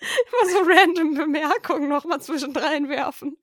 [0.00, 3.36] Immer so random Bemerkungen nochmal zwischendrin werfen.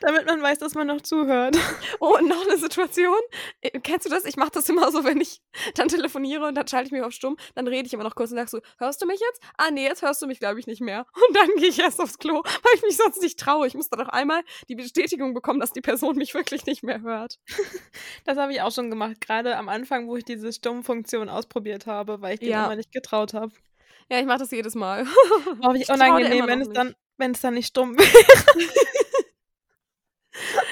[0.00, 1.56] Damit man weiß, dass man noch zuhört.
[2.00, 3.20] Oh, und noch eine Situation.
[3.62, 4.24] Äh, Kennst du das?
[4.26, 5.40] Ich mache das immer so, wenn ich
[5.74, 8.30] dann telefoniere und dann schalte ich mich auf stumm, dann rede ich immer noch kurz
[8.30, 9.40] und sag so, hörst du mich jetzt?
[9.56, 11.06] Ah, nee, jetzt hörst du mich, glaube ich, nicht mehr.
[11.28, 13.66] Und dann gehe ich erst aufs Klo, weil ich mich sonst nicht traue.
[13.66, 17.00] Ich muss dann auch einmal die Bestätigung bekommen, dass die Person mich wirklich nicht mehr
[17.02, 17.38] hört.
[18.24, 22.20] Das habe ich auch schon gemacht, gerade am Anfang, wo ich diese Stummfunktion ausprobiert habe,
[22.22, 22.66] weil ich dem Ja.
[22.66, 23.52] immer nicht getraut habe.
[24.10, 25.06] Ja, ich mache das jedes Mal.
[25.58, 28.08] War ich Ich unangenehm, wenn es dann, wenn es dann nicht stumm wäre.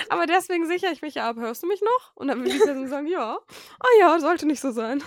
[0.09, 1.37] Aber deswegen sichere ich mich ja ab.
[1.37, 2.17] Hörst du mich noch?
[2.17, 3.39] Und dann will die Person sagen, ja.
[3.79, 5.03] Ah ja, sollte nicht so sein.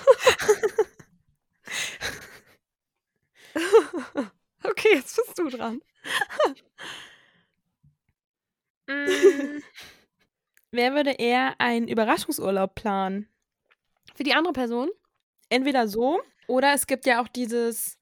[4.64, 5.82] okay, jetzt bist du dran.
[8.88, 9.62] Mm.
[10.72, 13.30] Wer würde eher einen Überraschungsurlaub planen?
[14.16, 14.90] Für die andere Person?
[15.50, 17.98] Entweder so oder es gibt ja auch dieses,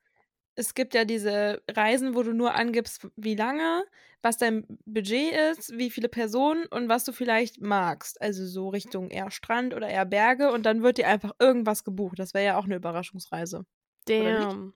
[0.56, 3.84] es gibt ja diese Reisen, wo du nur angibst, wie lange,
[4.22, 8.22] was dein Budget ist, wie viele Personen und was du vielleicht magst.
[8.22, 12.20] Also so Richtung eher Strand oder eher Berge und dann wird dir einfach irgendwas gebucht.
[12.20, 13.66] Das wäre ja auch eine Überraschungsreise.
[14.06, 14.74] Damn.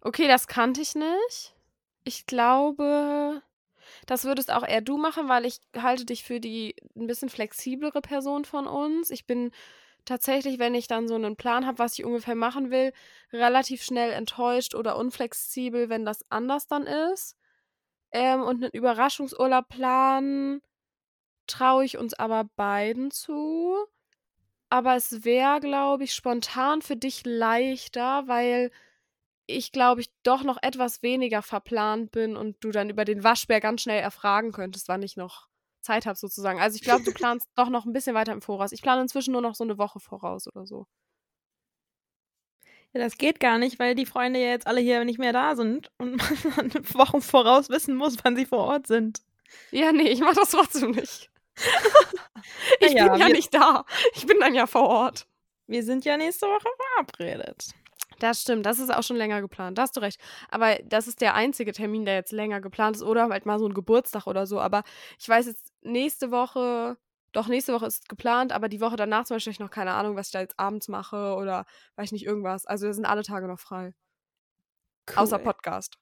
[0.00, 1.54] Okay, das kannte ich nicht.
[2.04, 3.42] Ich glaube,
[4.06, 8.00] das würdest auch eher du machen, weil ich halte dich für die ein bisschen flexiblere
[8.00, 9.10] Person von uns.
[9.10, 9.50] Ich bin
[10.06, 12.92] tatsächlich, wenn ich dann so einen Plan habe, was ich ungefähr machen will,
[13.32, 17.36] relativ schnell enttäuscht oder unflexibel, wenn das anders dann ist.
[18.12, 20.62] Ähm, und einen Überraschungsurlaub planen
[21.46, 23.76] traue ich uns aber beiden zu.
[24.70, 28.70] Aber es wäre, glaube ich, spontan für dich leichter, weil
[29.46, 33.60] ich, glaube ich, doch noch etwas weniger verplant bin und du dann über den Waschbär
[33.60, 35.48] ganz schnell erfragen könntest, wann ich noch
[35.86, 36.60] Zeit habe, sozusagen.
[36.60, 38.72] Also ich glaube, du planst doch noch ein bisschen weiter im Voraus.
[38.72, 40.86] Ich plane inzwischen nur noch so eine Woche voraus oder so.
[42.92, 45.54] Ja, das geht gar nicht, weil die Freunde ja jetzt alle hier nicht mehr da
[45.54, 46.16] sind und
[46.56, 49.20] man Wochen voraus wissen muss, wann sie vor Ort sind.
[49.70, 51.30] Ja, nee, ich mache das trotzdem nicht.
[52.80, 53.84] ich Naja, bin ja nicht da.
[54.14, 55.26] Ich bin dann ja vor Ort.
[55.66, 57.70] Wir sind ja nächste Woche verabredet.
[58.18, 59.76] Das stimmt, das ist auch schon länger geplant.
[59.76, 60.18] Da hast du recht.
[60.48, 63.02] Aber das ist der einzige Termin, der jetzt länger geplant ist.
[63.02, 64.58] Oder halt mal so ein Geburtstag oder so.
[64.58, 64.84] Aber
[65.18, 66.98] ich weiß jetzt nächste Woche,
[67.32, 70.16] doch nächste Woche ist geplant, aber die Woche danach zum Beispiel ich noch keine Ahnung,
[70.16, 71.64] was ich da jetzt abends mache oder
[71.96, 72.66] weiß ich nicht, irgendwas.
[72.66, 73.94] Also da sind alle Tage noch frei.
[75.14, 75.44] Außer Cool.
[75.44, 75.98] Podcast.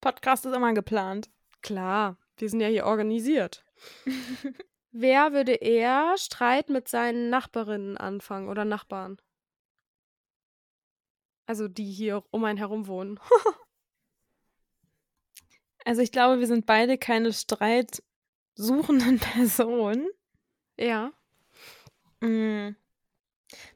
[0.00, 1.30] Podcast ist immer geplant.
[1.62, 3.64] Klar, wir sind ja hier organisiert.
[4.92, 9.16] Wer würde eher Streit mit seinen Nachbarinnen anfangen oder Nachbarn?
[11.46, 13.18] Also die hier um einen herum wohnen.
[15.84, 17.32] Also ich glaube, wir sind beide keine
[18.52, 20.08] streitsuchenden Personen.
[20.78, 21.12] Ja.
[22.20, 22.76] Mm.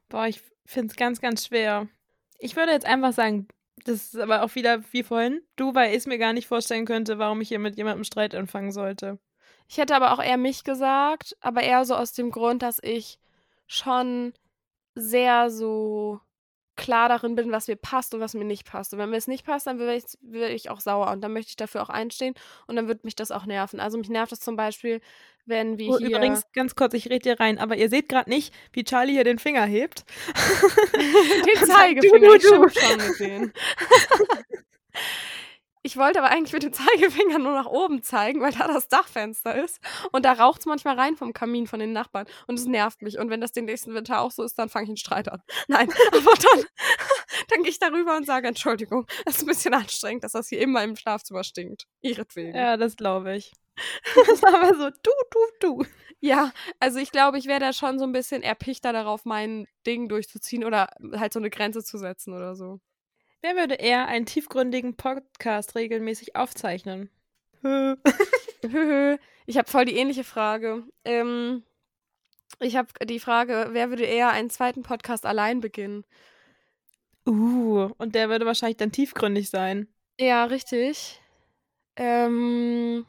[0.09, 1.89] Boah, ich finde es ganz, ganz schwer.
[2.39, 3.49] Ich würde jetzt einfach sagen,
[3.85, 6.87] das ist aber auch wieder wie vorhin, du, weil ich es mir gar nicht vorstellen
[6.87, 9.19] könnte, warum ich hier mit jemandem Streit anfangen sollte.
[9.69, 13.19] Ich hätte aber auch eher mich gesagt, aber eher so aus dem Grund, dass ich
[13.67, 14.33] schon
[14.95, 16.21] sehr so
[16.77, 18.93] klar darin bin, was mir passt und was mir nicht passt.
[18.93, 21.33] Und wenn mir es nicht passt, dann werde ich, werd ich auch sauer und dann
[21.33, 22.35] möchte ich dafür auch einstehen
[22.67, 23.81] und dann wird mich das auch nerven.
[23.81, 25.01] Also mich nervt das zum Beispiel,
[25.47, 26.17] wenn wir Oh, hier...
[26.17, 29.25] übrigens, ganz kurz, ich rede dir rein, aber ihr seht gerade nicht, wie Charlie hier
[29.25, 30.05] den Finger hebt.
[30.95, 32.69] den Zeigefinger, du, ich du, du.
[32.69, 33.53] schimpf schon denen.
[35.87, 39.55] Ich wollte aber eigentlich mit dem Zeigefinger nur nach oben zeigen, weil da das Dachfenster
[39.55, 39.79] ist.
[40.11, 42.27] Und da raucht es manchmal rein vom Kamin von den Nachbarn.
[42.49, 43.21] Und es nervt mich.
[43.21, 45.43] Und wenn das den nächsten Winter auch so ist, dann fange ich einen Streit an.
[45.69, 46.65] Nein, aber dann,
[47.51, 50.59] dann gehe ich darüber und sage, Entschuldigung, es ist ein bisschen anstrengend, dass das hier
[50.59, 51.87] immer im Schlafzimmer stinkt.
[52.01, 52.57] Ihretwegen.
[52.57, 53.53] Ja, das glaube ich.
[54.17, 55.85] Das ist aber so, du, du, du.
[56.19, 60.09] Ja, also ich glaube, ich wäre da schon so ein bisschen erpichter darauf, mein Ding
[60.09, 62.81] durchzuziehen oder halt so eine Grenze zu setzen oder so.
[63.43, 67.11] Wer würde eher einen tiefgründigen Podcast regelmäßig aufzeichnen?
[67.63, 70.85] ich habe voll die ähnliche Frage.
[71.05, 71.63] Ähm,
[72.61, 76.05] ich habe die Frage, wer würde eher einen zweiten Podcast allein beginnen?
[77.27, 79.89] Uh, und der würde wahrscheinlich dann tiefgründig sein.
[80.19, 81.21] Ja, richtig.
[81.97, 83.05] Ähm,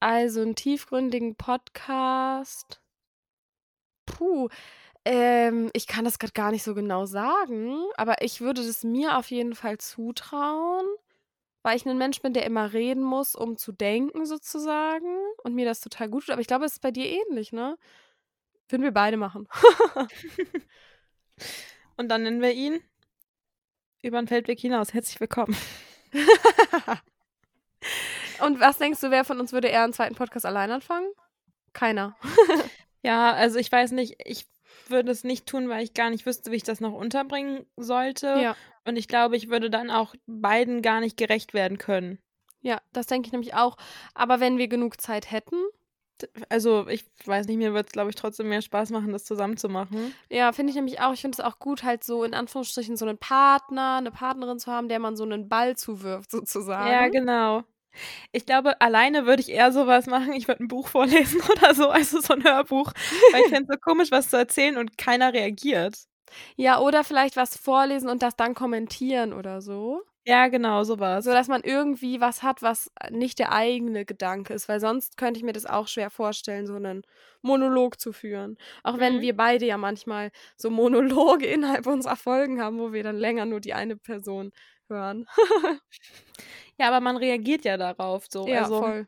[0.00, 2.80] also einen tiefgründigen Podcast.
[4.06, 4.48] Puh.
[5.04, 9.18] Ähm, ich kann das gerade gar nicht so genau sagen, aber ich würde das mir
[9.18, 10.86] auf jeden Fall zutrauen,
[11.62, 15.64] weil ich ein Mensch bin, der immer reden muss, um zu denken sozusagen und mir
[15.64, 16.30] das total gut tut.
[16.30, 17.76] Aber ich glaube, es ist bei dir ähnlich, ne?
[18.68, 19.48] Würden wir beide machen.
[21.96, 22.80] Und dann nennen wir ihn
[24.02, 24.94] über den Feldweg hinaus.
[24.94, 25.56] Herzlich willkommen.
[28.40, 31.10] und was denkst du, wer von uns würde eher einen zweiten Podcast allein anfangen?
[31.72, 32.16] Keiner.
[33.02, 34.46] Ja, also ich weiß nicht, ich
[34.92, 38.26] würde es nicht tun, weil ich gar nicht wüsste, wie ich das noch unterbringen sollte.
[38.40, 38.56] Ja.
[38.84, 42.18] Und ich glaube, ich würde dann auch beiden gar nicht gerecht werden können.
[42.60, 43.76] Ja, das denke ich nämlich auch.
[44.14, 45.56] Aber wenn wir genug Zeit hätten,
[46.48, 49.56] Also, ich weiß nicht, mir würde es, glaube ich, trotzdem mehr Spaß machen, das zusammen
[49.56, 50.14] zu machen.
[50.30, 51.12] ja, finde ich nämlich auch.
[51.12, 54.70] Ich finde es auch gut, halt so in Anführungsstrichen so einen Partner, eine Partnerin zu
[54.70, 56.88] haben, der man so einen Ball zuwirft, sozusagen.
[56.88, 57.64] Ja, genau.
[58.32, 60.32] Ich glaube, alleine würde ich eher sowas machen.
[60.32, 62.92] Ich würde ein Buch vorlesen oder so, also so ein Hörbuch.
[63.30, 65.96] Weil ich finde es so komisch, was zu erzählen und keiner reagiert.
[66.56, 70.02] Ja, oder vielleicht was vorlesen und das dann kommentieren oder so.
[70.26, 71.24] Ja, genau, sowas.
[71.24, 75.38] So dass man irgendwie was hat, was nicht der eigene Gedanke ist, weil sonst könnte
[75.38, 77.02] ich mir das auch schwer vorstellen, so einen
[77.42, 78.56] Monolog zu führen.
[78.84, 79.20] Auch wenn Mhm.
[79.20, 83.58] wir beide ja manchmal so Monologe innerhalb unserer Folgen haben, wo wir dann länger nur
[83.60, 84.52] die eine Person
[84.88, 85.26] hören.
[86.82, 88.48] Ja, aber man reagiert ja darauf so.
[88.48, 89.06] ja, also, voll.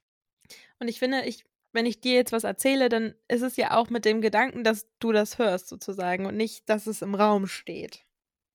[0.78, 3.90] Und ich finde, ich, wenn ich dir jetzt was erzähle, dann ist es ja auch
[3.90, 8.04] mit dem Gedanken, dass du das hörst, sozusagen, und nicht, dass es im Raum steht.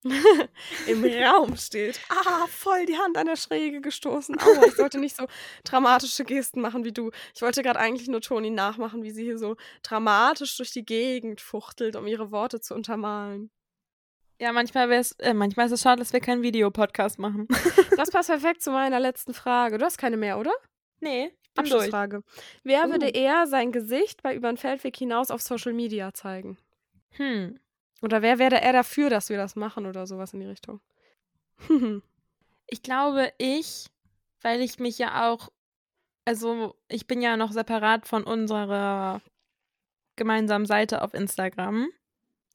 [0.87, 1.99] Im Raum steht.
[2.07, 4.39] Ah, voll die Hand an der Schräge gestoßen.
[4.39, 5.25] Aua, ich sollte nicht so
[5.65, 7.11] dramatische Gesten machen wie du.
[7.35, 11.41] Ich wollte gerade eigentlich nur Toni nachmachen, wie sie hier so dramatisch durch die Gegend
[11.41, 13.51] fuchtelt, um ihre Worte zu untermalen.
[14.39, 17.47] Ja, manchmal wär's, äh, manchmal ist es schade, dass wir keinen Videopodcast machen.
[17.99, 19.77] Das passt perfekt zu meiner letzten Frage.
[19.77, 20.53] Du hast keine mehr, oder?
[21.01, 21.73] nee, ich bin durch.
[21.93, 22.23] Abschlussfrage.
[22.63, 22.91] Wer Uh.
[22.91, 26.57] würde eher sein Gesicht bei über den Feldweg hinaus auf Social Media zeigen?
[27.11, 27.59] Hm.
[28.01, 30.79] Oder wer wäre eher dafür, dass wir das machen oder sowas in die Richtung?
[32.71, 33.87] Ich glaube, ich,
[34.41, 35.49] weil ich mich ja auch,
[36.23, 39.21] also ich bin ja noch separat von unserer
[40.15, 41.87] gemeinsamen Seite auf Instagram.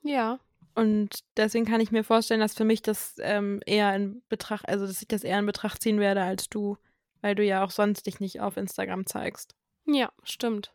[0.03, 0.39] ja.
[0.75, 4.87] Und deswegen kann ich mir vorstellen, dass für mich das ähm, eher in Betracht, also
[4.87, 6.77] dass ich das eher in Betracht ziehen werde als du,
[7.21, 9.55] weil du ja auch sonst dich nicht auf Instagram zeigst.
[9.87, 10.73] Ja, stimmt.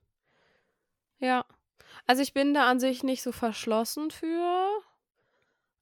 [1.20, 1.46] Ja.
[2.06, 4.70] Also ich bin da an sich nicht so verschlossen für,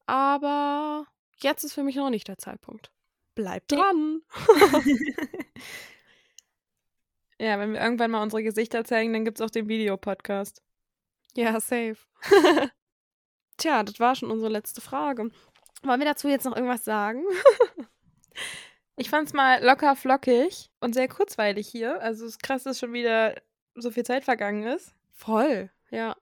[0.06, 1.06] aber
[1.42, 2.92] jetzt ist für mich noch nicht der Zeitpunkt.
[3.36, 4.22] Bleib dran.
[7.40, 10.64] Ja, wenn wir irgendwann mal unsere Gesichter zeigen, dann gibt es auch den Videopodcast.
[11.36, 11.98] Ja, safe.
[13.58, 15.30] Tja, das war schon unsere letzte Frage.
[15.84, 17.24] Wollen wir dazu jetzt noch irgendwas sagen?
[19.00, 22.02] Ich fand's mal locker flockig und sehr kurzweilig hier.
[22.02, 23.36] Also es ist krass, dass schon wieder
[23.76, 24.96] so viel Zeit vergangen ist.
[25.12, 26.16] Voll, ja.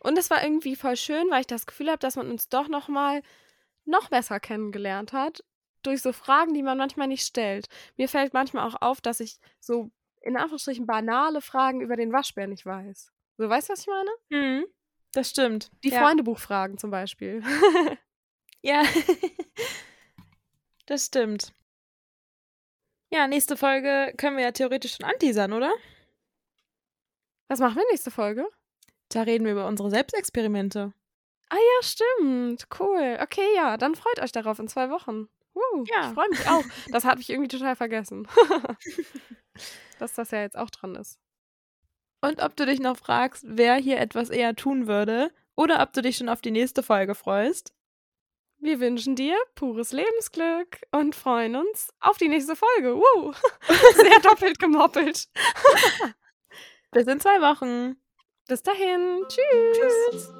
[0.00, 2.68] Und es war irgendwie voll schön, weil ich das Gefühl habe, dass man uns doch
[2.68, 3.22] noch mal
[3.84, 5.44] noch besser kennengelernt hat
[5.82, 7.66] durch so Fragen, die man manchmal nicht stellt.
[7.98, 9.90] Mir fällt manchmal auch auf, dass ich so
[10.22, 13.12] in Anführungsstrichen banale Fragen über den Waschbär nicht weiß.
[13.36, 14.10] So, weißt du, was ich meine?
[14.30, 14.66] Mhm.
[15.12, 15.70] Das stimmt.
[15.84, 16.00] Die ja.
[16.00, 17.42] Freundebuchfragen zum Beispiel.
[18.64, 18.84] Ja.
[20.86, 21.52] das stimmt.
[23.10, 25.72] Ja, nächste Folge können wir ja theoretisch schon anteasern, oder?
[27.48, 28.46] Was machen wir nächste Folge?
[29.08, 30.92] Da reden wir über unsere Selbstexperimente.
[31.50, 32.66] Ah ja, stimmt.
[32.78, 33.18] Cool.
[33.20, 35.28] Okay, ja, dann freut euch darauf in zwei Wochen.
[35.54, 36.08] Uh, Ja.
[36.08, 36.64] Ich freue mich auch.
[36.92, 38.26] Das habe ich irgendwie total vergessen.
[39.98, 41.18] Dass das ja jetzt auch dran ist.
[42.22, 46.02] Und ob du dich noch fragst, wer hier etwas eher tun würde oder ob du
[46.02, 47.74] dich schon auf die nächste Folge freust.
[48.58, 52.94] Wir wünschen dir pures Lebensglück und freuen uns auf die nächste Folge.
[52.94, 53.32] Woo!
[53.94, 55.28] Sehr doppelt gemoppelt.
[56.92, 57.96] Bis in zwei Wochen.
[58.46, 59.24] Bis dahin.
[59.28, 60.10] Tschüss.
[60.12, 60.32] Tschüss.